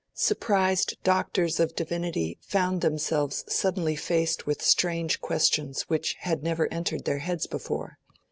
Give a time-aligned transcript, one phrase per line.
[0.15, 7.05] Surprised Doctors of Divinity found themselves suddenly faced with strange questions which had never entered
[7.05, 7.99] their heads before.